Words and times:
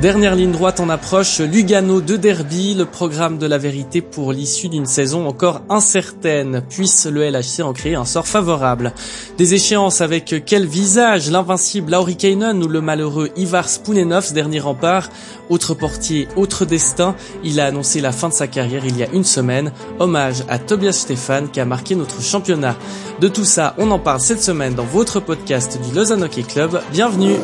Dernière 0.00 0.36
ligne 0.36 0.52
droite 0.52 0.78
en 0.78 0.90
approche, 0.90 1.40
Lugano 1.40 2.00
de 2.00 2.14
Derby, 2.14 2.74
le 2.74 2.84
programme 2.84 3.36
de 3.36 3.46
la 3.48 3.58
vérité 3.58 4.00
pour 4.00 4.32
l'issue 4.32 4.68
d'une 4.68 4.86
saison 4.86 5.26
encore 5.26 5.62
incertaine. 5.68 6.62
Puisse 6.70 7.06
le 7.06 7.28
LHC 7.28 7.62
en 7.64 7.72
créer 7.72 7.96
un 7.96 8.04
sort 8.04 8.28
favorable. 8.28 8.92
Des 9.38 9.54
échéances 9.54 10.00
avec 10.00 10.44
quel 10.46 10.66
visage? 10.66 11.32
L'invincible 11.32 11.90
Lauri 11.90 12.16
Kainen 12.16 12.62
ou 12.62 12.68
le 12.68 12.80
malheureux 12.80 13.30
Ivar 13.34 13.68
Spunenov, 13.68 14.32
dernier 14.32 14.60
rempart? 14.60 15.08
Autre 15.48 15.74
portier, 15.74 16.28
autre 16.36 16.64
destin. 16.64 17.16
Il 17.42 17.58
a 17.58 17.66
annoncé 17.66 18.00
la 18.00 18.12
fin 18.12 18.28
de 18.28 18.34
sa 18.34 18.46
carrière 18.46 18.86
il 18.86 18.96
y 18.96 19.02
a 19.02 19.10
une 19.12 19.24
semaine. 19.24 19.72
Hommage 19.98 20.44
à 20.48 20.60
Tobias 20.60 20.92
Stefan 20.92 21.48
qui 21.50 21.58
a 21.58 21.64
marqué 21.64 21.96
notre 21.96 22.22
championnat. 22.22 22.76
De 23.20 23.26
tout 23.26 23.44
ça, 23.44 23.74
on 23.78 23.90
en 23.90 23.98
parle 23.98 24.20
cette 24.20 24.44
semaine 24.44 24.76
dans 24.76 24.84
votre 24.84 25.18
podcast 25.18 25.76
du 25.82 25.92
Lausanne 25.92 26.22
Hockey 26.22 26.44
Club. 26.44 26.80
Bienvenue 26.92 27.34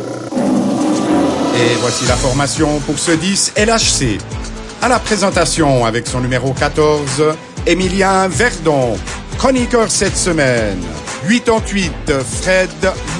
et 1.54 1.74
voici 1.80 2.04
la 2.06 2.16
formation 2.16 2.80
pour 2.80 2.98
ce 2.98 3.12
10 3.12 3.54
LHC. 3.56 4.18
À 4.82 4.88
la 4.88 4.98
présentation 4.98 5.84
avec 5.84 6.06
son 6.06 6.20
numéro 6.20 6.52
14, 6.52 7.22
Emilien 7.66 8.28
Verdon. 8.28 8.96
Chroniqueur 9.38 9.90
cette 9.90 10.16
semaine, 10.16 10.80
88 11.28 12.12
Fred 12.42 12.70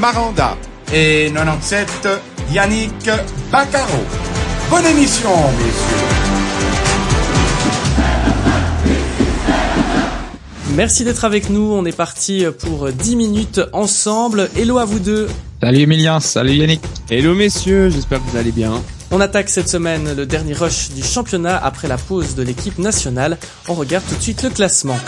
Maranda. 0.00 0.56
Et 0.92 1.30
97 1.34 2.08
Yannick 2.52 3.10
Baccaro. 3.50 4.04
Bonne 4.70 4.86
émission, 4.86 5.30
messieurs. 5.58 6.24
Merci 10.74 11.04
d'être 11.04 11.24
avec 11.24 11.50
nous. 11.50 11.72
On 11.72 11.84
est 11.84 11.96
parti 11.96 12.44
pour 12.60 12.90
10 12.90 13.16
minutes 13.16 13.60
ensemble. 13.72 14.50
Hello 14.56 14.78
à 14.78 14.84
vous 14.84 14.98
deux. 14.98 15.28
Salut 15.64 15.80
Emilien, 15.80 16.20
salut 16.20 16.52
Yannick. 16.56 16.82
Hello 17.10 17.34
messieurs, 17.34 17.88
j'espère 17.88 18.18
que 18.18 18.30
vous 18.30 18.36
allez 18.36 18.52
bien. 18.52 18.82
On 19.10 19.18
attaque 19.18 19.48
cette 19.48 19.70
semaine 19.70 20.14
le 20.14 20.26
dernier 20.26 20.52
rush 20.52 20.90
du 20.90 21.02
championnat 21.02 21.56
après 21.56 21.88
la 21.88 21.96
pause 21.96 22.34
de 22.34 22.42
l'équipe 22.42 22.78
nationale. 22.78 23.38
On 23.66 23.72
regarde 23.72 24.04
tout 24.06 24.14
de 24.14 24.20
suite 24.20 24.42
le 24.42 24.50
classement. 24.50 24.98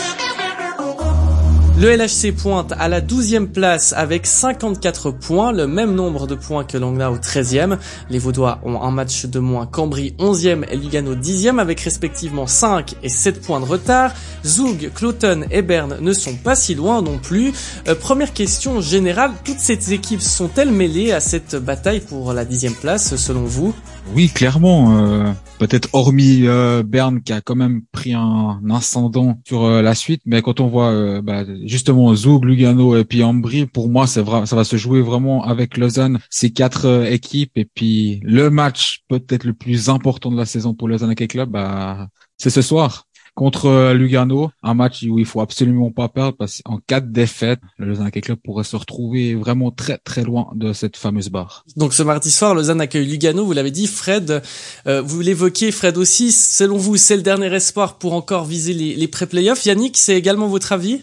Le 1.78 1.94
LHC 1.94 2.32
pointe 2.34 2.72
à 2.78 2.88
la 2.88 3.02
12e 3.02 3.48
place 3.48 3.92
avec 3.92 4.26
54 4.26 5.10
points, 5.10 5.52
le 5.52 5.66
même 5.66 5.94
nombre 5.94 6.26
de 6.26 6.34
points 6.34 6.64
que 6.64 6.78
Langla 6.78 7.10
au 7.10 7.18
13e. 7.18 7.76
Les 8.08 8.18
Vaudois 8.18 8.60
ont 8.64 8.80
un 8.80 8.90
match 8.90 9.26
de 9.26 9.38
moins 9.40 9.66
Cambry 9.66 10.14
11e 10.18 10.64
et 10.70 10.76
Lugano 10.78 11.14
10e 11.14 11.58
avec 11.58 11.78
respectivement 11.80 12.46
5 12.46 12.94
et 13.02 13.10
7 13.10 13.42
points 13.42 13.60
de 13.60 13.66
retard. 13.66 14.14
Zoug, 14.42 14.90
Cloton 14.94 15.44
et 15.50 15.60
Berne 15.60 15.98
ne 16.00 16.14
sont 16.14 16.36
pas 16.36 16.54
si 16.54 16.74
loin 16.74 17.02
non 17.02 17.18
plus. 17.18 17.52
Euh, 17.88 17.94
première 17.94 18.32
question 18.32 18.80
générale, 18.80 19.32
toutes 19.44 19.58
ces 19.58 19.92
équipes 19.92 20.22
sont-elles 20.22 20.72
mêlées 20.72 21.12
à 21.12 21.20
cette 21.20 21.56
bataille 21.56 22.00
pour 22.00 22.32
la 22.32 22.46
10e 22.46 22.74
place 22.74 23.16
selon 23.16 23.44
vous? 23.44 23.74
Oui, 24.14 24.28
clairement. 24.28 24.96
Euh, 24.96 25.32
peut-être 25.58 25.88
hormis 25.92 26.46
euh, 26.46 26.82
Berne 26.82 27.22
qui 27.22 27.32
a 27.32 27.40
quand 27.40 27.56
même 27.56 27.82
pris 27.92 28.14
un, 28.14 28.60
ascendant 28.70 29.40
sur 29.46 29.64
euh, 29.64 29.82
la 29.82 29.94
suite, 29.94 30.22
mais 30.26 30.42
quand 30.42 30.60
on 30.60 30.68
voit 30.68 31.20
bah, 31.22 31.44
justement 31.64 32.14
Zoug, 32.14 32.44
Lugano 32.44 32.96
et 32.96 33.04
puis 33.04 33.22
Ambry, 33.22 33.66
pour 33.66 33.88
moi, 33.88 34.06
ça 34.06 34.22
va 34.22 34.64
se 34.64 34.76
jouer 34.76 35.00
vraiment 35.00 35.44
avec 35.44 35.76
Lausanne, 35.76 36.18
ces 36.30 36.50
quatre 36.50 36.86
euh, 36.86 37.04
équipes 37.04 37.56
et 37.56 37.64
puis 37.64 38.20
le 38.22 38.50
match 38.50 39.04
peut-être 39.08 39.44
le 39.44 39.54
plus 39.54 39.88
important 39.88 40.30
de 40.30 40.36
la 40.36 40.46
saison 40.46 40.74
pour 40.74 40.88
Lausanne 40.88 41.10
Hockey 41.10 41.28
Club, 41.28 41.50
bah, 41.50 42.08
c'est 42.36 42.50
ce 42.50 42.62
soir 42.62 43.05
contre 43.36 43.66
euh, 43.66 43.94
Lugano, 43.94 44.50
un 44.62 44.74
match 44.74 45.04
où 45.08 45.18
il 45.20 45.26
faut 45.26 45.40
absolument 45.40 45.92
pas 45.92 46.08
perdre 46.08 46.36
parce 46.36 46.62
qu'en 46.64 46.80
cas 46.84 47.00
de 47.00 47.12
défaite, 47.12 47.60
le 47.78 47.86
Lausanne 47.86 48.08
Hockey 48.08 48.22
Club 48.22 48.38
pourrait 48.42 48.64
se 48.64 48.74
retrouver 48.74 49.34
vraiment 49.34 49.70
très 49.70 49.98
très 49.98 50.24
loin 50.24 50.48
de 50.54 50.72
cette 50.72 50.96
fameuse 50.96 51.28
barre. 51.28 51.64
Donc 51.76 51.92
ce 51.92 52.02
mardi 52.02 52.30
soir, 52.30 52.54
Lausanne 52.54 52.80
accueille 52.80 53.06
Lugano, 53.06 53.44
vous 53.44 53.52
l'avez 53.52 53.70
dit, 53.70 53.86
Fred, 53.86 54.42
euh, 54.86 55.02
vous 55.02 55.20
l'évoquiez, 55.20 55.70
Fred 55.70 55.98
aussi, 55.98 56.32
selon 56.32 56.78
vous, 56.78 56.96
c'est 56.96 57.16
le 57.16 57.22
dernier 57.22 57.54
espoir 57.54 57.98
pour 57.98 58.14
encore 58.14 58.46
viser 58.46 58.72
les, 58.72 58.96
les 58.96 59.08
pré-playoffs. 59.08 59.66
Yannick, 59.66 59.98
c'est 59.98 60.16
également 60.16 60.48
votre 60.48 60.72
avis? 60.72 61.02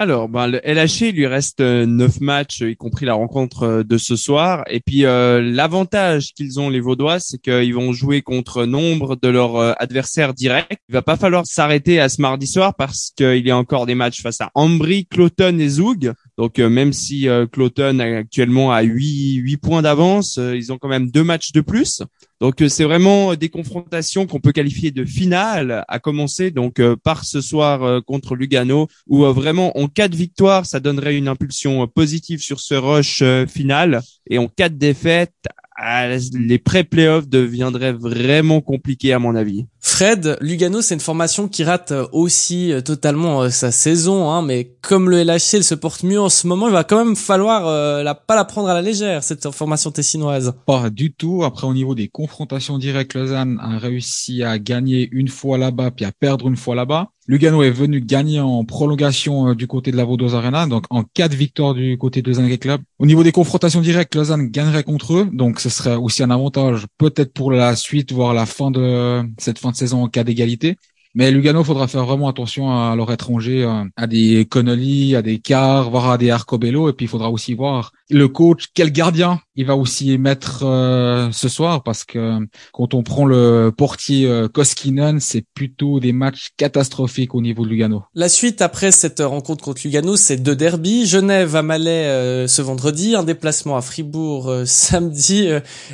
Alors, 0.00 0.28
ben, 0.28 0.46
le 0.46 0.60
LHC, 0.62 1.08
il 1.08 1.16
lui 1.16 1.26
reste 1.26 1.60
euh, 1.60 1.84
neuf 1.84 2.20
matchs, 2.20 2.60
y 2.60 2.76
compris 2.76 3.04
la 3.04 3.14
rencontre 3.14 3.64
euh, 3.64 3.82
de 3.82 3.98
ce 3.98 4.14
soir. 4.14 4.62
Et 4.70 4.78
puis, 4.78 5.04
euh, 5.04 5.42
l'avantage 5.42 6.34
qu'ils 6.34 6.60
ont, 6.60 6.70
les 6.70 6.78
Vaudois, 6.78 7.18
c'est 7.18 7.38
qu'ils 7.38 7.74
vont 7.74 7.92
jouer 7.92 8.22
contre 8.22 8.64
nombre 8.64 9.16
de 9.16 9.28
leurs 9.28 9.56
adversaires 9.82 10.34
directs. 10.34 10.78
Il 10.88 10.92
va 10.92 11.02
pas 11.02 11.16
falloir 11.16 11.46
s'arrêter 11.46 11.98
à 11.98 12.08
ce 12.08 12.22
mardi 12.22 12.46
soir 12.46 12.76
parce 12.76 13.10
qu'il 13.16 13.44
y 13.44 13.50
a 13.50 13.56
encore 13.56 13.86
des 13.86 13.96
matchs 13.96 14.22
face 14.22 14.40
à 14.40 14.52
Ambry, 14.54 15.06
Cloton 15.06 15.58
et 15.58 15.68
Zoug. 15.68 16.12
Donc, 16.38 16.58
même 16.58 16.94
si 16.94 17.26
Cloton 17.52 17.98
actuellement 17.98 18.72
a 18.72 18.80
8, 18.82 19.34
8 19.34 19.56
points 19.58 19.82
d'avance, 19.82 20.38
ils 20.38 20.72
ont 20.72 20.78
quand 20.78 20.88
même 20.88 21.10
deux 21.10 21.24
matchs 21.24 21.52
de 21.52 21.60
plus. 21.60 22.00
Donc 22.40 22.62
euh, 22.62 22.68
c'est 22.68 22.84
vraiment 22.84 23.34
des 23.34 23.48
confrontations 23.48 24.26
qu'on 24.26 24.40
peut 24.40 24.52
qualifier 24.52 24.90
de 24.90 25.04
finale 25.04 25.84
à 25.88 25.98
commencer 25.98 26.50
donc 26.50 26.78
euh, 26.78 26.94
par 26.94 27.24
ce 27.24 27.40
soir 27.40 27.82
euh, 27.82 28.00
contre 28.00 28.36
Lugano 28.36 28.86
où 29.08 29.24
vraiment 29.24 29.76
en 29.76 29.88
cas 29.88 30.08
de 30.08 30.14
victoire 30.14 30.64
ça 30.64 30.78
donnerait 30.78 31.16
une 31.16 31.26
impulsion 31.26 31.86
positive 31.88 32.40
sur 32.40 32.60
ce 32.60 32.74
rush 32.74 33.22
final 33.48 34.02
et 34.30 34.38
en 34.38 34.46
cas 34.46 34.68
de 34.68 34.76
défaite 34.76 35.34
ah, 35.80 36.08
les 36.08 36.58
pré-playoffs 36.58 37.28
deviendraient 37.28 37.92
vraiment 37.92 38.60
compliqués 38.60 39.12
à 39.12 39.20
mon 39.20 39.36
avis. 39.36 39.66
Fred, 39.80 40.36
Lugano, 40.40 40.82
c'est 40.82 40.94
une 40.94 41.00
formation 41.00 41.48
qui 41.48 41.62
rate 41.62 41.92
aussi 42.12 42.72
euh, 42.72 42.80
totalement 42.80 43.42
euh, 43.42 43.48
sa 43.50 43.70
saison, 43.70 44.28
hein, 44.30 44.42
mais 44.42 44.72
comme 44.82 45.08
le 45.08 45.22
LHC 45.22 45.54
elle 45.54 45.64
se 45.64 45.74
porte 45.74 46.02
mieux 46.02 46.20
en 46.20 46.28
ce 46.28 46.46
moment, 46.46 46.66
il 46.66 46.72
va 46.72 46.82
quand 46.82 47.04
même 47.04 47.14
falloir 47.14 47.66
euh, 47.66 48.02
la, 48.02 48.14
pas 48.14 48.34
la 48.34 48.44
prendre 48.44 48.68
à 48.68 48.74
la 48.74 48.82
légère, 48.82 49.22
cette 49.22 49.50
formation 49.50 49.90
tessinoise. 49.90 50.54
Pas 50.66 50.90
du 50.90 51.12
tout. 51.12 51.44
Après, 51.44 51.66
au 51.66 51.74
niveau 51.74 51.94
des 51.94 52.08
confrontations 52.08 52.78
directes, 52.78 53.14
Lausanne 53.14 53.58
a 53.62 53.78
réussi 53.78 54.42
à 54.42 54.58
gagner 54.58 55.08
une 55.12 55.28
fois 55.28 55.58
là-bas, 55.58 55.92
puis 55.92 56.04
à 56.04 56.12
perdre 56.12 56.48
une 56.48 56.56
fois 56.56 56.74
là-bas. 56.74 57.10
Lugano 57.28 57.62
est 57.62 57.70
venu 57.70 58.00
gagner 58.00 58.40
en 58.40 58.64
prolongation 58.64 59.48
euh, 59.48 59.54
du 59.54 59.66
côté 59.66 59.92
de 59.92 59.98
la 59.98 60.06
Vaudoise 60.06 60.34
Arena, 60.34 60.66
donc 60.66 60.86
en 60.88 61.02
cas 61.04 61.28
de 61.28 61.36
victoire 61.36 61.74
du 61.74 61.98
côté 61.98 62.22
de 62.22 62.28
Lausanne 62.28 62.56
Club. 62.56 62.80
Au 62.98 63.04
niveau 63.04 63.22
des 63.22 63.32
confrontations 63.32 63.82
directes, 63.82 64.14
Lausanne 64.14 64.48
gagnerait 64.48 64.82
contre 64.82 65.12
eux, 65.12 65.28
donc 65.30 65.60
ce 65.60 65.68
serait 65.68 65.96
aussi 65.96 66.22
un 66.22 66.30
avantage 66.30 66.86
peut-être 66.96 67.34
pour 67.34 67.52
la 67.52 67.76
suite, 67.76 68.12
voire 68.12 68.32
la 68.32 68.46
fin 68.46 68.70
de 68.70 69.22
cette 69.36 69.58
fin 69.58 69.67
de 69.70 69.76
saison 69.76 70.02
en 70.04 70.08
cas 70.08 70.24
d'égalité. 70.24 70.76
Mais 71.14 71.30
Lugano, 71.30 71.64
faudra 71.64 71.88
faire 71.88 72.04
vraiment 72.04 72.28
attention 72.28 72.70
à 72.70 72.94
leur 72.96 73.10
étranger, 73.12 73.64
euh, 73.64 73.84
à 73.96 74.06
des 74.06 74.46
Connolly, 74.46 75.16
à 75.16 75.22
des 75.22 75.38
Carr, 75.38 75.90
voire 75.90 76.10
à 76.10 76.18
des 76.18 76.30
Arcobello. 76.30 76.88
Et 76.88 76.92
puis, 76.92 77.06
il 77.06 77.08
faudra 77.08 77.30
aussi 77.30 77.54
voir 77.54 77.92
le 78.10 78.28
coach, 78.28 78.68
quel 78.74 78.90
gardien 78.90 79.40
il 79.58 79.66
va 79.66 79.76
aussi 79.76 80.16
mettre 80.18 80.62
euh, 80.64 81.30
ce 81.32 81.48
soir 81.48 81.82
parce 81.82 82.04
que 82.04 82.38
quand 82.72 82.94
on 82.94 83.02
prend 83.02 83.26
le 83.26 83.72
portier 83.76 84.24
euh, 84.24 84.46
Koskinen, 84.46 85.18
c'est 85.18 85.44
plutôt 85.52 85.98
des 85.98 86.12
matchs 86.12 86.50
catastrophiques 86.56 87.34
au 87.34 87.42
niveau 87.42 87.64
de 87.64 87.70
Lugano. 87.70 88.04
La 88.14 88.28
suite 88.28 88.62
après 88.62 88.92
cette 88.92 89.18
rencontre 89.18 89.64
contre 89.64 89.80
Lugano, 89.84 90.16
c'est 90.16 90.36
deux 90.36 90.54
derbies. 90.54 91.06
Genève 91.06 91.56
à 91.56 91.62
Malais 91.62 92.06
euh, 92.06 92.46
ce 92.46 92.62
vendredi, 92.62 93.16
un 93.16 93.24
déplacement 93.24 93.76
à 93.76 93.82
Fribourg 93.82 94.52
samedi. 94.64 95.48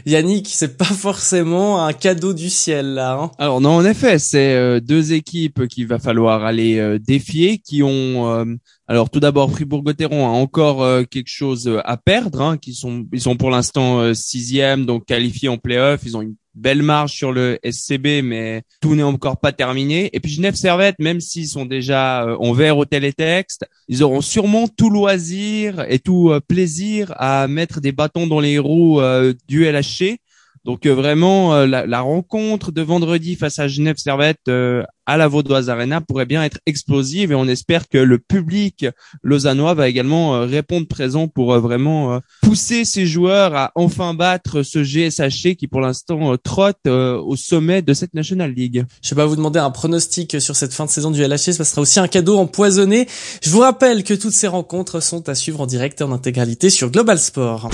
Yannick, 0.04 0.48
c'est 0.50 0.76
pas 0.76 0.84
forcément 0.84 1.84
un 1.86 1.94
cadeau 1.94 2.34
du 2.34 2.50
ciel 2.50 2.94
là. 2.94 3.19
Hein 3.19 3.31
Alors 3.38 3.62
non, 3.62 3.76
en 3.76 3.84
effet, 3.84 4.19
c'est 4.19 4.81
deux 4.82 5.03
équipes 5.12 5.66
qu'il 5.69 5.87
va 5.87 5.98
falloir 5.98 6.44
aller 6.44 6.98
défier, 7.00 7.59
qui 7.59 7.82
ont 7.82 8.56
alors 8.87 9.09
tout 9.09 9.20
d'abord, 9.20 9.50
Fribourg-Gotteron 9.50 10.26
a 10.26 10.31
encore 10.31 10.82
euh, 10.82 11.04
quelque 11.04 11.31
chose 11.31 11.69
euh, 11.69 11.81
à 11.84 11.97
perdre, 11.97 12.42
hein, 12.42 12.59
qui 12.59 12.75
sont 12.75 13.06
ils 13.12 13.20
sont 13.20 13.37
pour 13.37 13.50
l'instant 13.50 14.00
euh, 14.00 14.12
sixième, 14.12 14.84
donc 14.84 15.06
qualifiés 15.06 15.48
en 15.48 15.56
play-off. 15.56 16.03
Ils 16.04 16.19
ont 16.19 16.20
une 16.20 16.34
belle 16.54 16.82
marge 16.82 17.12
sur 17.12 17.32
le 17.32 17.59
SCB, 17.64 18.22
mais 18.22 18.62
tout 18.82 18.94
n'est 18.94 19.03
encore 19.03 19.41
pas 19.41 19.53
terminé. 19.53 20.10
Et 20.12 20.20
puis 20.20 20.32
Genève 20.32 20.54
Servette, 20.54 20.98
même 20.98 21.20
s'ils 21.20 21.48
sont 21.48 21.64
déjà 21.64 22.26
en 22.38 22.53
vert 22.53 22.76
au 22.76 22.84
télétexte, 22.84 23.64
ils 23.88 24.03
auront 24.03 24.20
sûrement 24.20 24.69
tout 24.69 24.91
loisir 24.91 25.84
et 25.88 25.98
tout 25.98 26.32
plaisir 26.47 27.12
à 27.16 27.48
mettre 27.48 27.81
des 27.81 27.91
bâtons 27.91 28.28
dans 28.28 28.38
les 28.38 28.60
roues 28.60 29.00
du 29.49 29.64
LHC 29.64 30.19
donc 30.64 30.87
euh, 30.87 30.94
vraiment, 30.94 31.55
euh, 31.55 31.66
la, 31.66 32.00
rencontre 32.00 32.72
de 32.72 32.81
vendredi 32.81 33.37
face 33.37 33.58
à 33.58 33.69
Genève 33.69 33.96
Servette 33.99 34.49
euh, 34.49 34.82
à 35.05 35.19
la 35.19 35.28
Vaudoise 35.28 35.69
Arena 35.69 36.00
pourrait 36.00 36.25
bien 36.25 36.43
être 36.43 36.58
explosive 36.64 37.32
et 37.32 37.34
on 37.34 37.46
espère 37.46 37.88
que 37.88 37.99
le 37.99 38.19
public 38.19 38.87
lausannois 39.22 39.75
va 39.75 39.88
également 39.88 40.40
répondre 40.46 40.87
présent 40.88 41.28
pour 41.28 41.58
vraiment 41.58 42.20
pousser 42.43 42.87
ses 42.87 43.05
joueurs 43.05 43.55
à 43.55 43.70
enfin 43.75 44.14
battre 44.14 44.62
ce 44.62 44.82
GSHC 44.82 45.56
qui 45.56 45.69
pour 45.69 45.82
l'instant 45.82 46.34
trotte 46.43 46.87
au 46.87 47.37
sommet 47.37 47.82
de 47.82 47.93
cette 47.93 48.14
National 48.14 48.55
League. 48.55 48.87
Je 49.02 49.10
vais 49.10 49.20
pas 49.20 49.26
vous 49.26 49.37
demander 49.37 49.58
un 49.58 49.70
pronostic 49.70 50.40
sur 50.40 50.56
cette 50.56 50.72
fin 50.72 50.87
de 50.87 50.90
saison 50.90 51.10
du 51.10 51.22
LHC, 51.22 51.52
ce 51.52 51.64
sera 51.64 51.82
aussi 51.82 52.00
un 52.00 52.08
cadeau 52.08 52.38
empoisonné. 52.38 53.06
Je 53.43 53.50
vous 53.50 53.60
rappelle 53.60 54.05
que 54.05 54.14
toutes 54.14 54.32
ces 54.32 54.49
rencontres 54.49 55.00
sont 55.00 55.28
à 55.28 55.34
suivre 55.34 55.60
en 55.60 55.67
direct 55.67 56.00
et 56.00 56.05
en 56.05 56.12
intégralité 56.12 56.70
sur 56.70 56.90
Global 56.90 57.19
Sport. 57.19 57.69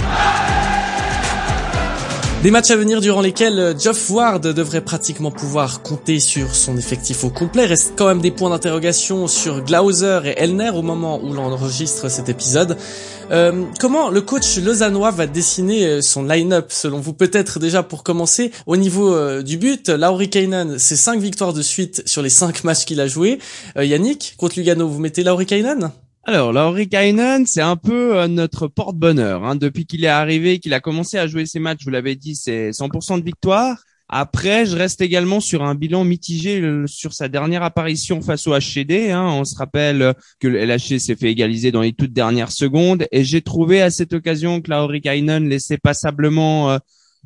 Des 2.42 2.50
matchs 2.50 2.70
à 2.70 2.76
venir 2.76 3.02
durant 3.02 3.20
lesquels 3.20 3.76
Geoff 3.78 4.08
Ward 4.08 4.40
devrait 4.40 4.80
pratiquement 4.80 5.30
pouvoir 5.30 5.82
compter 5.82 6.20
sur 6.20 6.54
son 6.54 6.78
effectif 6.78 7.22
au 7.22 7.28
complet. 7.28 7.66
Reste 7.66 7.92
quand 7.96 8.06
même 8.06 8.22
des 8.22 8.30
points 8.30 8.48
d'interrogation 8.48 9.28
sur 9.28 9.62
Glauser 9.62 10.20
et 10.24 10.40
Elner 10.40 10.70
au 10.70 10.80
moment 10.80 11.20
où 11.22 11.34
l'on 11.34 11.52
enregistre 11.52 12.10
cet 12.10 12.30
épisode. 12.30 12.78
Euh, 13.30 13.64
comment 13.78 14.08
le 14.08 14.22
coach 14.22 14.56
lausannois 14.56 15.10
va 15.10 15.26
dessiner 15.26 15.84
euh, 15.84 16.00
son 16.00 16.24
line-up 16.24 16.72
selon 16.72 16.98
vous? 16.98 17.12
Peut-être 17.12 17.58
déjà 17.58 17.82
pour 17.82 18.02
commencer 18.02 18.52
au 18.64 18.78
niveau 18.78 19.12
euh, 19.14 19.42
du 19.42 19.58
but, 19.58 19.90
Lauri 19.90 20.30
Kainen, 20.30 20.78
c'est 20.78 20.96
5 20.96 21.20
victoires 21.20 21.52
de 21.52 21.60
suite 21.60 22.02
sur 22.06 22.22
les 22.22 22.30
5 22.30 22.64
matchs 22.64 22.86
qu'il 22.86 23.02
a 23.02 23.06
joué. 23.06 23.38
Yannick, 23.76 24.34
contre 24.38 24.58
Lugano, 24.58 24.88
vous 24.88 24.98
mettez 24.98 25.22
Lauri 25.24 25.44
Kainen? 25.44 25.90
Alors, 26.24 26.52
Lauri 26.52 26.88
Kainen, 26.88 27.46
c'est 27.46 27.62
un 27.62 27.76
peu 27.76 28.18
euh, 28.18 28.28
notre 28.28 28.68
porte-bonheur. 28.68 29.42
Hein. 29.44 29.56
Depuis 29.56 29.86
qu'il 29.86 30.04
est 30.04 30.08
arrivé, 30.08 30.58
qu'il 30.58 30.74
a 30.74 30.80
commencé 30.80 31.16
à 31.16 31.26
jouer 31.26 31.46
ses 31.46 31.60
matchs, 31.60 31.82
vous 31.84 31.90
l'avez 31.90 32.14
dit, 32.14 32.36
c'est 32.36 32.70
100% 32.70 33.18
de 33.18 33.24
victoire. 33.24 33.82
Après, 34.12 34.66
je 34.66 34.76
reste 34.76 35.00
également 35.00 35.40
sur 35.40 35.62
un 35.62 35.74
bilan 35.74 36.04
mitigé 36.04 36.62
sur 36.86 37.14
sa 37.14 37.28
dernière 37.28 37.62
apparition 37.62 38.20
face 38.20 38.46
au 38.48 38.58
HCD. 38.58 39.12
Hein. 39.12 39.24
On 39.24 39.44
se 39.44 39.56
rappelle 39.56 40.14
que 40.40 40.48
le 40.48 40.58
LHC 40.58 40.98
s'est 40.98 41.14
fait 41.14 41.30
égaliser 41.30 41.70
dans 41.70 41.80
les 41.80 41.92
toutes 41.92 42.12
dernières 42.12 42.50
secondes. 42.50 43.06
Et 43.12 43.22
j'ai 43.24 43.40
trouvé 43.40 43.80
à 43.80 43.90
cette 43.90 44.12
occasion 44.12 44.60
que 44.60 44.70
Lauri 44.70 45.00
Kainen 45.00 45.48
laissait 45.48 45.78
passablement... 45.78 46.72
Euh, 46.72 46.78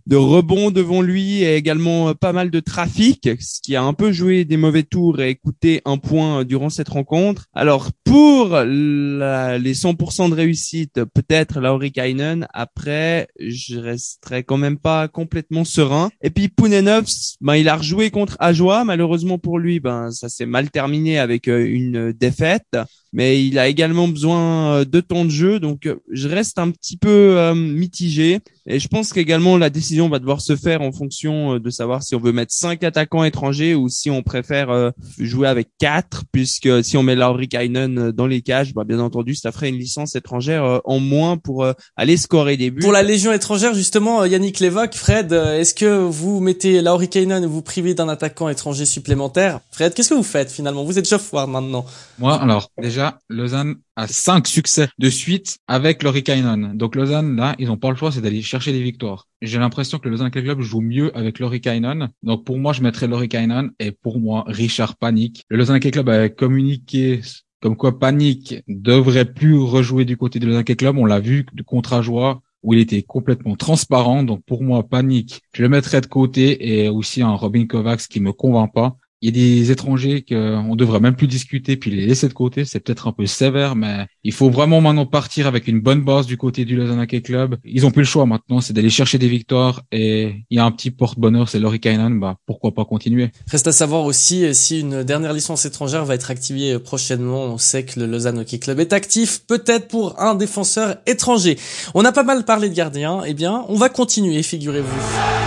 de 0.06 0.17
rebond 0.17 0.71
devant 0.71 1.01
lui 1.01 1.43
et 1.43 1.56
également 1.56 2.11
euh, 2.11 2.15
pas 2.15 2.33
mal 2.33 2.51
de 2.51 2.61
trafic, 2.61 3.29
ce 3.41 3.61
qui 3.62 3.75
a 3.75 3.83
un 3.83 3.95
peu 3.95 4.12
joué 4.12 4.45
des 4.45 4.56
mauvais 4.56 4.83
tours 4.83 5.21
et 5.23 5.35
coûté 5.35 5.81
un 5.85 5.97
point 5.97 6.41
euh, 6.41 6.45
durant 6.45 6.69
cette 6.69 6.91
rencontre. 6.91 7.47
Alors 7.55 7.91
pour 8.05 8.59
les 8.61 9.75
100% 9.75 10.31
de 10.31 10.35
réussite, 10.35 11.05
peut-être 11.15 11.61
Lauri 11.61 11.91
Kainen. 11.91 12.47
Après, 12.53 13.29
je 13.39 13.79
resterai 13.79 14.45
quand 14.45 14.59
même 14.59 14.79
pas 14.79 15.09
complètement 15.09 15.65
serein. 15.65 16.11
Et 16.23 16.31
puis 16.31 16.49
Pounenovs, 16.49 17.37
ben 17.41 17.56
il 17.56 17.69
a 17.69 17.77
rejoué 17.77 18.11
contre 18.11 18.37
Ajoie. 18.41 18.85
Malheureusement 18.85 19.39
pour 19.39 19.59
lui, 19.59 19.81
ben 19.81 20.11
ça 20.11 20.29
s'est 20.29 20.47
mal 20.47 20.71
terminé 20.71 21.19
avec 21.19 21.49
euh, 21.49 21.65
une 21.65 22.12
défaite 22.12 22.77
mais 23.17 23.47
il 23.47 23.61
a 23.61 23.69
également 23.69 24.09
besoin 24.09 24.85
de 24.85 25.01
temps 25.01 25.25
de 25.25 25.31
jeu, 25.31 25.61
donc 25.61 25.89
je 26.11 26.27
reste 26.27 26.59
un 26.59 26.73
petit 26.73 26.97
peu 26.97 27.55
mitigé. 27.55 28.41
Et 28.67 28.81
je 28.81 28.89
pense 28.89 29.12
qu'également 29.12 29.56
la 29.56 29.71
décision 29.94 30.08
va 30.08 30.19
devoir 30.19 30.41
se 30.41 30.56
faire 30.56 30.82
en 30.82 30.91
fonction 30.91 31.58
de 31.61 31.70
savoir 31.70 32.02
si 32.02 32.17
on 32.17 32.20
veut 32.20 32.32
mettre 32.32 32.52
cinq 32.52 32.82
attaquants 32.82 33.23
étrangers 33.23 33.76
ou 33.76 33.88
si 33.88 34.11
on 34.11 34.23
préfère 34.23 34.93
jouer 35.19 35.46
avec 35.46 35.69
quatre, 35.79 36.25
puisque 36.32 36.82
si 36.82 36.96
on 36.96 37.05
met 37.05 37.14
Lauri 37.14 37.49
Kainen 37.49 38.11
dans 38.11 38.26
les 38.26 38.43
cages, 38.43 38.75
bah, 38.75 38.82
bien 38.85 38.99
entendu, 38.99 39.37
ça 39.37 39.52
ferait 39.52 39.69
une 39.69 39.79
licence 39.79 40.17
étrangère 40.17 40.81
en 40.85 40.99
moins 40.99 41.37
pour 41.37 41.64
aller 41.96 42.17
scorer 42.17 42.56
des 42.56 42.73
buts. 42.73 42.82
Pour 42.82 42.91
la 42.91 43.05
Légion 43.05 43.32
étrangère, 43.32 43.73
justement, 43.75 44.25
Yannick 44.25 44.58
l'évoque. 44.58 44.94
Fred, 44.94 45.32
est-ce 45.32 45.75
que 45.75 46.02
vous 46.05 46.41
mettez 46.41 46.82
Lauri 46.82 47.08
Kainen 47.08 47.44
ou 47.44 47.50
vous 47.50 47.62
privez 47.62 47.94
d'un 47.94 48.08
attaquant 48.08 48.49
étranger 48.49 48.87
supplémentaire? 48.87 49.61
Fred, 49.70 49.94
qu'est-ce 49.94 50.11
que 50.11 50.14
vous 50.14 50.25
faites 50.25 50.50
finalement? 50.50 50.82
Vous 50.82 50.99
êtes 50.99 51.08
Geoffroy 51.08 51.46
maintenant. 51.46 51.87
Moi, 52.19 52.35
alors 52.35 52.70
déjà 52.82 53.19
Lausanne 53.29 53.76
a 53.96 54.06
cinq 54.06 54.46
succès 54.46 54.88
de 54.99 55.08
suite 55.08 55.58
avec 55.67 56.02
le 56.02 56.11
Rikainen. 56.11 56.76
Donc 56.76 56.96
Lausanne, 56.96 57.37
là, 57.37 57.55
ils 57.58 57.69
n'ont 57.69 57.76
pas 57.76 57.91
le 57.91 57.96
choix, 57.96 58.12
c'est 58.12 58.20
d'aller 58.20 58.43
chercher 58.43 58.73
des 58.73 58.82
victoires. 58.82 59.26
J'ai 59.43 59.58
l'impression 59.58 59.99
que 59.99 60.05
le 60.05 60.12
Lausanne 60.12 60.31
Club 60.31 60.61
joue 60.61 60.81
mieux 60.81 61.17
avec 61.17 61.38
le 61.38 61.46
Rikainen. 61.46 62.11
Donc 62.23 62.44
pour 62.44 62.58
moi, 62.58 62.73
je 62.73 62.82
mettrais 62.82 63.06
le 63.06 63.17
Rikainen 63.17 63.70
et 63.79 63.93
pour 63.93 64.19
moi, 64.19 64.44
Richard 64.46 64.96
Panique. 64.96 65.44
Le 65.49 65.56
Lausanne 65.56 65.81
Club 65.81 66.08
a 66.08 66.29
communiqué 66.29 67.20
comme 67.61 67.76
quoi 67.76 67.99
Panique 67.99 68.56
devrait 68.69 69.32
plus 69.32 69.56
rejouer 69.56 70.05
du 70.05 70.17
côté 70.17 70.38
de 70.38 70.46
Lausanne 70.46 70.64
Club. 70.64 70.99
On 70.99 71.06
l'a 71.06 71.20
vu 71.20 71.46
contre 71.67 71.94
Ajoie 71.94 72.43
où 72.62 72.73
il 72.73 72.81
était 72.81 73.02
complètement 73.02 73.56
transparent. 73.56 74.23
Donc 74.23 74.43
pour 74.44 74.62
moi, 74.62 74.82
Panique, 74.88 75.43
je 75.55 75.62
le 75.62 75.69
mettrais 75.69 76.00
de 76.00 76.06
côté 76.06 76.82
et 76.82 76.88
aussi 76.88 77.23
un 77.23 77.35
Robin 77.35 77.67
Kovacs 77.67 78.08
qui 78.08 78.20
me 78.20 78.32
convainc 78.32 78.73
pas 78.73 78.96
il 79.25 79.29
y 79.29 79.29
a 79.31 79.32
des 79.32 79.71
étrangers 79.71 80.23
qu'on 80.23 80.76
devrait 80.76 81.00
même 81.00 81.17
plus 81.17 81.26
discuter 81.26 81.79
puis 81.79 81.91
les 81.91 82.05
laisser 82.05 82.29
de 82.29 82.35
côté. 82.35 82.67
C'est 82.67 82.81
peut-être 82.81 83.09
un 83.09 83.12
peu 83.12 83.25
sévère, 83.25 83.75
mais 83.75 84.06
il 84.23 84.32
faut 84.32 84.50
vraiment 84.50 84.82
maintenant 84.82 85.06
partir 85.06 85.47
avec 85.47 85.67
une 85.67 85.81
bonne 85.81 86.03
base 86.03 86.26
du 86.26 86.37
côté 86.37 86.67
du 86.67 86.76
Lausanne 86.76 87.00
Hockey 87.00 87.23
Club. 87.23 87.56
Ils 87.65 87.87
ont 87.87 87.91
plus 87.91 88.03
le 88.03 88.06
choix 88.06 88.26
maintenant, 88.26 88.61
c'est 88.61 88.75
d'aller 88.75 88.91
chercher 88.91 89.17
des 89.17 89.29
victoires 89.29 89.81
et 89.93 90.44
il 90.50 90.56
y 90.56 90.61
a 90.61 90.65
un 90.67 90.71
petit 90.71 90.91
porte-bonheur, 90.91 91.49
c'est 91.49 91.59
Laurie 91.59 91.81
Kainan. 91.81 92.11
Bah, 92.11 92.37
pourquoi 92.44 92.75
pas 92.75 92.85
continuer? 92.85 93.31
Reste 93.50 93.67
à 93.67 93.73
savoir 93.73 94.05
aussi 94.05 94.44
euh, 94.44 94.53
si 94.53 94.81
une 94.81 95.03
dernière 95.05 95.32
licence 95.32 95.65
étrangère 95.65 96.05
va 96.05 96.17
être 96.17 96.31
activée 96.31 96.75
euh, 96.75 96.79
prochainement. 96.79 97.44
On 97.44 97.56
sait 97.56 97.87
que 97.87 98.00
le 98.00 98.05
Lausanne 98.05 98.41
Hockey 98.41 98.59
Club 98.59 98.79
est 98.79 98.93
actif, 98.93 99.47
peut-être 99.47 99.88
pour 99.88 100.20
un 100.20 100.35
défenseur 100.35 100.97
étranger. 101.06 101.56
On 101.94 102.05
a 102.05 102.12
pas 102.12 102.25
mal 102.25 102.44
parlé 102.44 102.69
de 102.69 102.75
gardiens. 102.75 103.23
Eh 103.27 103.32
bien, 103.32 103.65
on 103.69 103.77
va 103.77 103.88
continuer, 103.88 104.43
figurez-vous. 104.43 105.44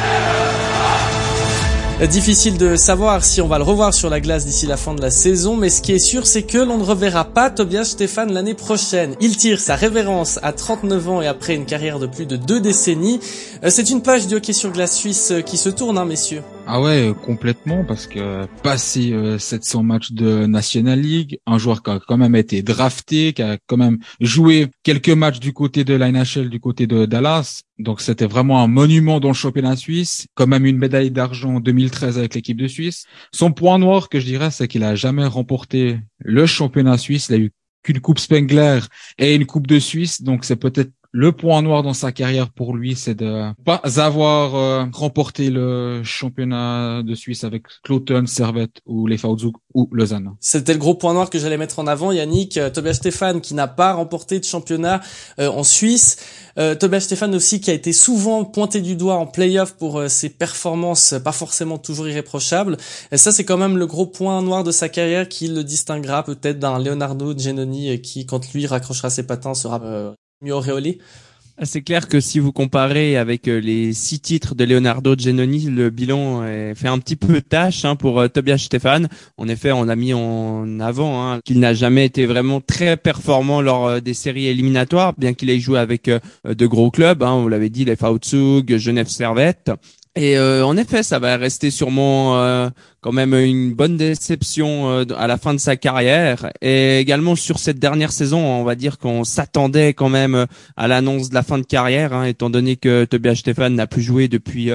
Difficile 2.06 2.60
de 2.60 2.76
savoir 2.76 3.26
si 3.26 3.42
on 3.42 3.48
va 3.48 3.58
le 3.58 3.64
revoir 3.64 3.92
sur 3.92 4.12
la 4.12 4.22
glace 4.22 4.46
d'ici 4.46 4.68
la 4.68 4.78
fin 4.78 4.94
de 4.94 5.02
la 5.02 5.10
saison, 5.10 5.58
mais 5.58 5.70
ce 5.72 5.82
qui 5.82 5.94
est 5.94 6.00
sûr, 6.00 6.28
c'est 6.28 6.44
que 6.44 6.60
l'on 6.60 6.78
ne 6.78 6.84
reverra 6.84 7.26
pas 7.26 7.50
Tobias 7.50 7.86
Stéphane 7.86 8.32
l'année 8.32 8.54
prochaine. 8.54 9.16
Il 9.20 9.36
tire 9.36 9.60
sa 9.60 9.76
révérence 9.76 10.40
à 10.44 10.54
39 10.54 11.10
ans 11.10 11.22
et 11.24 11.28
après 11.28 11.56
une 11.56 11.66
carrière 11.66 11.98
de 11.98 12.06
plus 12.06 12.28
de 12.28 12.36
deux 12.36 12.62
décennies. 12.62 13.20
Euh, 13.64 13.70
c'est 13.70 13.90
une 13.90 14.02
page 14.02 14.28
du 14.28 14.36
hockey 14.36 14.54
sur 14.54 14.72
glace 14.72 14.98
suisse 14.98 15.34
qui 15.46 15.58
se 15.58 15.70
tourne, 15.70 15.98
hein, 15.98 16.06
messieurs. 16.06 16.42
Ah 16.66 16.82
ouais, 16.82 17.14
complètement, 17.26 17.84
parce 17.86 18.08
que 18.08 18.46
passer 18.62 19.16
700 19.40 19.80
euh, 19.80 19.84
matchs 19.84 20.12
de 20.12 20.46
National 20.46 21.00
League, 21.00 21.40
un 21.46 21.58
joueur 21.58 21.82
qui 21.82 21.90
a 21.90 22.00
quand 22.06 22.18
même 22.18 22.36
été 22.36 22.62
drafté, 22.62 23.34
qui 23.34 23.42
a 23.42 23.58
quand 23.68 23.78
même 23.78 24.00
joué 24.20 24.68
quelques 24.84 25.10
matchs 25.10 25.40
du 25.40 25.54
côté 25.54 25.84
de 25.84 25.94
la 25.94 26.12
NHL, 26.12 26.50
du 26.50 26.60
côté 26.60 26.88
de 26.88 27.06
Dallas, 27.06 27.62
donc 27.80 28.02
c'était 28.02 28.26
vraiment 28.26 28.62
un 28.62 28.68
monument 28.68 29.20
dans 29.20 29.30
le 29.30 29.34
championnat 29.34 29.76
suisse, 29.76 30.28
quand 30.36 30.48
même 30.48 30.66
une 30.66 30.78
médaille 30.78 31.12
d'argent 31.12 31.56
en 31.56 31.60
2013 31.60 32.18
avec 32.18 32.36
l'équipe 32.36 32.58
de 32.58 32.68
Suisse. 32.68 33.06
Son 33.32 33.52
point 33.52 33.80
noir 33.80 34.10
que 34.10 34.20
je 34.20 34.26
dirais, 34.26 34.52
c'est 34.52 34.68
qu'il 34.68 34.84
a 34.84 34.96
jamais 34.96 35.26
remporté 35.26 36.00
le 36.20 36.46
championnat 36.46 36.98
suisse, 36.98 37.28
il 37.30 37.36
a 37.36 37.38
eu 37.38 37.52
qu'une 37.84 38.02
coupe 38.02 38.20
Spengler 38.20 38.80
et 39.18 39.36
une 39.36 39.46
coupe 39.46 39.68
de 39.68 39.80
Suisse, 39.80 40.22
donc 40.22 40.44
c'est 40.44 40.58
peut-être 40.58 40.92
le 41.18 41.32
point 41.32 41.64
noir 41.64 41.82
dans 41.82 41.96
sa 41.96 42.12
carrière 42.12 42.52
pour 42.52 42.76
lui, 42.76 42.96
c'est 42.96 43.16
de 43.16 43.52
pas 43.66 43.82
avoir 43.96 44.54
euh, 44.54 44.86
remporté 44.94 45.50
le 45.50 46.02
championnat 46.04 47.02
de 47.02 47.16
Suisse 47.16 47.44
avec 47.44 47.64
Cloton, 47.84 48.28
Servette 48.28 48.82
ou 48.86 49.08
les 49.08 49.18
Fautzug 49.18 49.56
ou 49.74 49.90
Lausanne. 49.92 50.36
C'était 50.40 50.74
le 50.74 50.80
gros 50.80 50.94
point 50.94 51.16
noir 51.16 51.32
que 51.32 51.40
j'allais 51.40 51.58
mettre 51.58 51.80
en 51.80 51.88
avant, 51.88 52.12
Yannick. 52.12 52.58
Euh, 52.58 52.70
Tobias 52.70 52.94
Stéphane 52.94 53.42
qui 53.42 53.56
n'a 53.56 53.68
pas 53.68 53.94
remporté 53.94 54.40
de 54.40 54.46
championnat 54.46 55.02
euh, 55.40 55.50
en 55.50 55.64
Suisse. 55.64 56.18
Tobias 56.80 57.02
Stéphane 57.02 57.36
aussi 57.36 57.62
qui 57.62 57.70
a 57.70 57.74
été 57.74 57.94
souvent 57.94 58.44
pointé 58.44 58.82
du 58.82 58.96
doigt 58.96 59.16
en 59.16 59.28
playoff 59.28 59.74
pour 59.74 60.02
ses 60.08 60.30
performances 60.30 61.14
pas 61.24 61.32
forcément 61.32 61.78
toujours 61.78 62.08
irréprochables. 62.08 62.78
Et 63.12 63.18
ça, 63.18 63.32
c'est 63.32 63.44
quand 63.44 63.58
même 63.58 63.78
le 63.78 63.86
gros 63.86 64.08
point 64.08 64.42
noir 64.42 64.64
de 64.64 64.72
sa 64.72 64.90
carrière 64.90 65.30
qui 65.30 65.50
le 65.50 65.64
distinguera 65.64 66.24
peut-être 66.24 66.58
d'un 66.58 66.80
Leonardo 66.80 67.38
Genoni 67.38 68.02
qui, 68.02 68.26
quand 68.26 68.52
lui 68.54 68.66
raccrochera 68.66 69.12
ses 69.12 69.28
patins, 69.28 69.54
sera 69.54 70.16
c'est 71.64 71.82
clair 71.82 72.08
que 72.08 72.20
si 72.20 72.38
vous 72.38 72.52
comparez 72.52 73.18
avec 73.18 73.48
euh, 73.48 73.60
les 73.60 73.92
six 73.92 74.20
titres 74.20 74.54
de 74.54 74.64
Leonardo 74.64 75.18
Genoni, 75.18 75.66
le 75.66 75.90
bilan 75.90 76.44
fait 76.76 76.88
un 76.88 77.00
petit 77.00 77.16
peu 77.16 77.42
tâche 77.42 77.84
hein, 77.84 77.96
pour 77.96 78.20
euh, 78.20 78.28
Tobias 78.28 78.60
Stéphane. 78.60 79.10
En 79.38 79.48
effet, 79.48 79.72
on 79.72 79.88
a 79.88 79.96
mis 79.96 80.14
en 80.14 80.80
avant 80.80 81.24
hein, 81.24 81.40
qu'il 81.44 81.60
n'a 81.60 81.74
jamais 81.74 82.06
été 82.06 82.28
vraiment 82.28 82.62
très 82.62 82.96
performant 82.96 83.62
lors 83.62 83.88
euh, 83.88 84.00
des 84.00 84.14
séries 84.14 84.46
éliminatoires, 84.46 85.14
bien 85.18 85.34
qu'il 85.34 85.50
ait 85.50 85.60
joué 85.60 85.80
avec 85.80 86.12
de 86.46 86.68
gros 86.68 86.92
clubs. 86.92 87.24
Hein, 87.24 87.42
vous 87.42 87.50
l'avez 87.50 87.72
dit, 87.72 87.86
les 87.86 87.96
Fautzug, 87.96 88.78
Genève 88.78 89.08
Servette. 89.08 89.72
Et 90.18 90.36
euh, 90.36 90.66
en 90.66 90.76
effet, 90.78 91.04
ça 91.04 91.20
va 91.20 91.38
rester 91.38 91.70
sûrement 91.70 92.40
euh, 92.40 92.70
quand 93.02 93.12
même 93.12 93.36
une 93.36 93.76
bonne 93.76 93.98
déception 93.98 94.90
euh, 94.90 95.06
à 95.16 95.28
la 95.28 95.38
fin 95.38 95.54
de 95.54 95.60
sa 95.60 95.76
carrière. 95.76 96.52
Et 96.60 96.98
également 96.98 97.36
sur 97.36 97.60
cette 97.60 97.78
dernière 97.78 98.12
saison, 98.12 98.40
on 98.40 98.64
va 98.64 98.74
dire 98.74 98.98
qu'on 98.98 99.24
s'attendait 99.24 99.94
quand 99.94 100.10
même 100.10 100.48
à 100.76 100.88
l'annonce 100.88 101.30
de 101.30 101.36
la 101.36 101.44
fin 101.44 101.60
de 101.60 101.66
carrière, 101.66 102.14
hein, 102.14 102.24
étant 102.24 102.50
donné 102.50 102.78
que 102.78 103.06
Tobias 103.06 103.36
Stéphane 103.36 103.76
n'a 103.76 103.86
plus 103.86 104.02
joué 104.02 104.28
depuis 104.28 104.72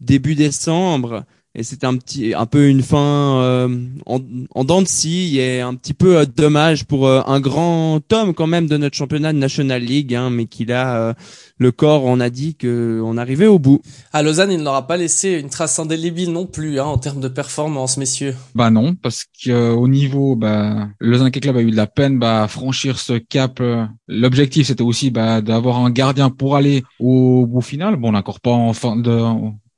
début 0.00 0.34
décembre 0.34 1.24
et 1.56 1.64
c'est 1.64 1.82
un 1.82 1.96
petit 1.96 2.32
un 2.32 2.46
peu 2.46 2.68
une 2.68 2.82
fin 2.82 3.40
euh, 3.42 3.68
en, 4.06 4.20
en 4.54 4.64
dents 4.64 4.82
de 4.82 4.86
scie. 4.86 5.38
Et 5.38 5.60
un 5.60 5.74
petit 5.74 5.94
peu 5.94 6.18
euh, 6.18 6.24
dommage 6.24 6.84
pour 6.84 7.08
euh, 7.08 7.22
un 7.26 7.40
grand 7.40 8.00
homme 8.12 8.34
quand 8.34 8.46
même 8.46 8.68
de 8.68 8.76
notre 8.76 8.96
championnat 8.96 9.32
de 9.32 9.38
National 9.38 9.82
League 9.82 10.14
hein, 10.14 10.30
mais 10.30 10.46
qu'il 10.46 10.72
a 10.72 11.14
le 11.58 11.72
corps 11.72 12.04
on 12.04 12.20
a 12.20 12.30
dit 12.30 12.54
que 12.54 13.00
on 13.04 13.16
arrivait 13.16 13.46
au 13.46 13.58
bout. 13.58 13.82
À 14.12 14.22
Lausanne 14.22 14.52
il 14.52 14.62
n'aura 14.62 14.86
pas 14.86 14.96
laissé 14.96 15.32
une 15.32 15.48
trace 15.48 15.78
indélébile 15.78 16.30
non 16.30 16.46
plus 16.46 16.78
hein, 16.78 16.84
en 16.84 16.98
termes 16.98 17.20
de 17.20 17.28
performance 17.28 17.96
messieurs. 17.96 18.36
Bah 18.54 18.70
non 18.70 18.94
parce 18.94 19.24
que 19.44 19.72
au 19.72 19.88
niveau 19.88 20.36
bah 20.36 20.88
Lausanne 21.00 21.32
Club 21.32 21.56
a 21.56 21.62
eu 21.62 21.72
de 21.72 21.76
la 21.76 21.88
peine 21.88 22.18
bah, 22.18 22.44
à 22.44 22.48
franchir 22.48 22.98
ce 22.98 23.14
cap 23.14 23.60
l'objectif 24.06 24.68
c'était 24.68 24.82
aussi 24.82 25.10
bah, 25.10 25.40
d'avoir 25.40 25.78
un 25.78 25.90
gardien 25.90 26.30
pour 26.30 26.54
aller 26.54 26.84
au 27.00 27.44
bout 27.46 27.60
final. 27.60 27.96
Bon 27.96 28.10
on 28.10 28.12
n'a 28.12 28.20
encore 28.20 28.40
pas 28.40 28.52
en 28.52 28.72
fin 28.72 28.96
de 28.96 29.10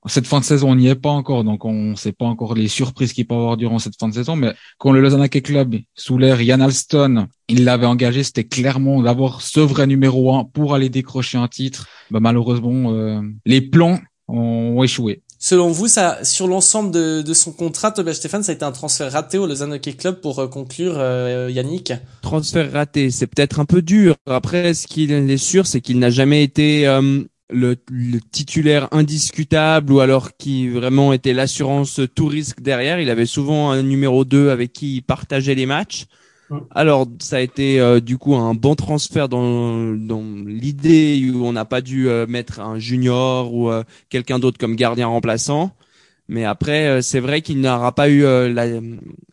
cette 0.07 0.27
fin 0.27 0.41
de 0.41 0.45
saison, 0.45 0.73
on 0.73 0.75
n'y 0.75 0.89
est 0.89 0.95
pas 0.95 1.11
encore, 1.11 1.45
donc 1.45 1.65
on 1.65 1.91
ne 1.91 1.95
sait 1.95 2.13
pas 2.13 2.25
encore 2.25 2.55
les 2.55 2.69
surprises 2.69 3.13
qu'il 3.13 3.27
peut 3.27 3.35
y 3.35 3.39
avoir 3.39 3.57
durant 3.57 3.79
cette 3.79 3.99
fin 3.99 4.09
de 4.09 4.15
saison. 4.15 4.37
Mais 4.37 4.53
quand 4.79 4.93
le 4.93 5.01
Lausanne 5.01 5.23
Hockey 5.23 5.43
Club, 5.43 5.77
sous 5.95 6.19
l'air 6.19 6.41
Yann 6.41 6.61
Alston, 6.61 7.29
il 7.49 7.65
l'avait 7.65 7.87
engagé, 7.87 8.23
c'était 8.23 8.45
clairement 8.45 9.03
d'avoir 9.03 9.43
ce 9.43 9.61
vrai 9.61 9.87
numéro 9.87 10.35
un 10.35 10.45
pour 10.45 10.75
aller 10.75 10.89
décrocher 10.89 11.39
un 11.39 11.49
titre. 11.49 11.87
Bah, 12.11 12.21
malheureusement, 12.21 12.93
euh, 12.93 13.21
les 13.47 13.61
plans 13.61 14.01
ont 14.29 14.83
échoué. 14.83 15.23
Selon 15.45 15.73
vous, 15.73 15.89
ça, 15.89 16.23
sur 16.23 16.47
l'ensemble 16.47 16.93
de, 16.93 17.21
de, 17.21 17.35
son 17.35 17.51
contrat, 17.51 17.91
Tobias 17.91 18.15
Stéphane, 18.15 18.45
ça 18.45 18.53
a 18.53 18.55
été 18.55 18.65
un 18.65 18.71
transfert 18.71 19.11
raté 19.11 19.39
au 19.39 19.47
Lausanne 19.49 19.73
Hockey 19.73 19.95
Club 19.95 20.21
pour 20.21 20.39
euh, 20.39 20.47
conclure, 20.47 20.95
euh, 20.99 21.51
Yannick? 21.51 21.93
Transfert 22.23 22.71
raté, 22.71 23.11
c'est 23.11 23.27
peut-être 23.27 23.59
un 23.59 23.65
peu 23.65 23.83
dur. 23.83 24.15
Après, 24.27 24.73
ce 24.73 24.87
qu'il 24.87 25.11
est 25.11 25.37
sûr, 25.37 25.67
c'est 25.67 25.81
qu'il 25.81 25.99
n'a 25.99 26.11
jamais 26.11 26.45
été 26.45 26.87
euh, 26.87 27.25
le, 27.53 27.77
le, 27.91 28.19
titulaire 28.21 28.89
indiscutable 28.93 29.93
ou 29.93 30.01
alors 30.01 30.37
qui 30.37 30.69
vraiment 30.69 31.13
était 31.13 31.33
l'assurance 31.33 32.01
tout 32.15 32.27
risque 32.27 32.61
derrière. 32.61 33.01
Il 33.01 33.11
avait 33.11 33.27
souvent 33.27 33.71
un 33.71 33.83
numéro 33.83 34.25
2 34.25 34.51
avec 34.51 34.73
qui 34.73 34.97
il 34.97 35.03
partageait 35.03 35.55
les 35.55 35.67
matchs. 35.67 36.07
Alors, 36.75 37.07
ça 37.21 37.37
a 37.37 37.41
été 37.41 37.81
euh, 37.81 38.01
du 38.01 38.19
coup 38.19 38.35
un 38.35 38.55
bon 38.55 38.75
transfert 38.75 39.29
dans, 39.29 39.95
dans 39.95 40.23
l'idée 40.47 41.31
où 41.35 41.45
on 41.47 41.53
n'a 41.53 41.65
pas 41.65 41.81
dû 41.81 42.09
euh, 42.09 42.27
mettre 42.27 42.61
un 42.61 42.79
junior 42.79 43.55
ou 43.55 43.71
euh, 43.71 43.85
quelqu'un 44.11 44.39
d'autre 44.39 44.59
comme 44.59 44.77
gardien 44.77 45.07
remplaçant. 45.07 45.73
Mais 46.33 46.45
après, 46.47 47.03
c'est 47.03 47.21
vrai 47.21 47.43
qu'il 47.43 47.61
n'aura 47.61 47.95
pas 47.95 48.09
eu 48.09 48.25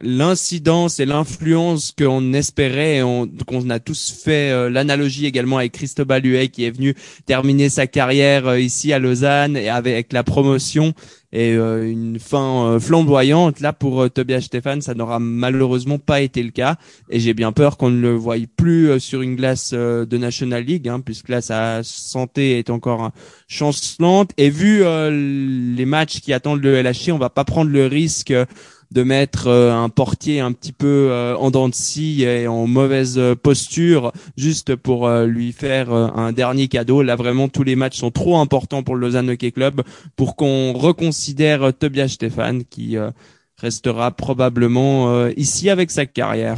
l'incidence 0.01 0.99
et 0.99 1.05
l'influence 1.05 1.93
qu'on 1.97 2.33
espérait. 2.33 2.97
Et 2.97 3.03
on, 3.03 3.25
qu'on 3.47 3.69
a 3.69 3.79
tous 3.79 4.11
fait 4.11 4.69
l'analogie 4.69 5.25
également 5.25 5.59
avec 5.59 5.71
Christophe 5.71 6.09
Huet 6.21 6.49
qui 6.49 6.65
est 6.65 6.71
venu 6.71 6.95
terminer 7.25 7.69
sa 7.69 7.87
carrière 7.87 8.57
ici 8.57 8.91
à 8.91 8.99
Lausanne 8.99 9.55
et 9.55 9.69
avec 9.69 10.11
la 10.11 10.23
promotion 10.23 10.93
et 11.31 11.53
euh, 11.53 11.89
une 11.89 12.19
fin 12.19 12.65
euh, 12.65 12.79
flamboyante. 12.79 13.59
Là, 13.59 13.73
pour 13.73 14.01
euh, 14.01 14.09
Tobias 14.09 14.41
Stefan, 14.41 14.81
ça 14.81 14.93
n'aura 14.95 15.19
malheureusement 15.19 15.99
pas 15.99 16.21
été 16.21 16.41
le 16.41 16.51
cas. 16.51 16.77
Et 17.09 17.19
j'ai 17.19 17.33
bien 17.33 17.51
peur 17.51 17.77
qu'on 17.77 17.89
ne 17.89 18.01
le 18.01 18.15
voie 18.15 18.35
plus 18.57 18.99
sur 18.99 19.21
une 19.21 19.35
glace 19.35 19.73
de 19.73 20.17
National 20.17 20.63
League, 20.63 20.87
hein, 20.87 21.01
puisque 21.01 21.29
là, 21.29 21.41
sa 21.41 21.81
santé 21.83 22.57
est 22.57 22.69
encore 22.69 23.11
chancelante. 23.47 24.31
Et 24.37 24.49
vu 24.49 24.83
les 24.83 25.85
matchs 25.85 26.21
qui 26.21 26.33
attendent 26.33 26.61
le 26.61 26.81
LHC, 26.81 27.11
on 27.11 27.17
va 27.17 27.29
pas 27.29 27.43
prendre 27.43 27.71
le 27.71 27.85
risque 27.85 28.33
de 28.91 29.03
mettre 29.03 29.47
euh, 29.47 29.71
un 29.71 29.89
portier 29.89 30.39
un 30.39 30.51
petit 30.51 30.71
peu 30.71 31.09
euh, 31.11 31.35
en 31.35 31.51
dents 31.51 31.69
de 31.69 31.75
scie 31.75 32.23
et 32.23 32.47
en 32.47 32.65
mauvaise 32.67 33.19
posture 33.41 34.11
juste 34.35 34.75
pour 34.75 35.07
euh, 35.07 35.25
lui 35.25 35.51
faire 35.51 35.91
un 35.91 36.31
dernier 36.31 36.67
cadeau. 36.67 37.01
Là 37.01 37.15
vraiment 37.15 37.47
tous 37.47 37.63
les 37.63 37.75
matchs 37.75 37.97
sont 37.97 38.11
trop 38.11 38.37
importants 38.37 38.83
pour 38.83 38.95
le 38.95 39.01
Lausanne 39.01 39.29
Hockey 39.29 39.51
Club 39.51 39.81
pour 40.15 40.35
qu'on 40.35 40.73
reconsidère 40.73 41.71
Tobias 41.77 42.09
Stéphane 42.09 42.63
qui 42.65 42.97
restera 43.57 44.11
probablement 44.11 45.27
ici 45.29 45.69
avec 45.69 45.91
sa 45.91 46.05
carrière. 46.05 46.57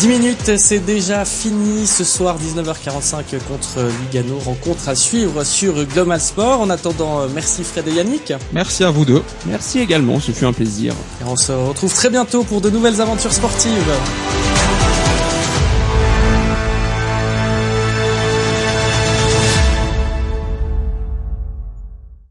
10 0.00 0.08
minutes, 0.08 0.58
c'est 0.58 0.80
déjà 0.84 1.24
fini 1.24 1.86
ce 1.86 2.04
soir, 2.04 2.36
19h45 2.38 3.38
contre 3.48 3.88
Lugano. 4.02 4.38
Rencontre 4.38 4.90
à 4.90 4.94
suivre 4.94 5.42
sur 5.42 5.84
Global 5.86 6.20
Sport. 6.20 6.60
En 6.60 6.68
attendant, 6.68 7.26
merci 7.34 7.64
Fred 7.64 7.88
et 7.88 7.92
Yannick. 7.92 8.34
Merci 8.52 8.84
à 8.84 8.90
vous 8.90 9.06
deux. 9.06 9.22
Merci 9.46 9.78
également, 9.78 10.20
ce 10.20 10.32
fut 10.32 10.44
un 10.44 10.52
plaisir. 10.52 10.92
Et 11.22 11.24
on 11.24 11.36
se 11.36 11.52
retrouve 11.52 11.94
très 11.94 12.10
bientôt 12.10 12.44
pour 12.44 12.60
de 12.60 12.68
nouvelles 12.68 13.00
aventures 13.00 13.32
sportives. 13.32 13.90